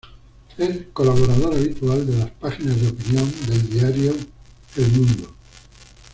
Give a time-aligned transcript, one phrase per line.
[0.57, 4.15] Es colaborador habitual de las páginas de opinión del diario
[4.75, 5.27] "El Mundo".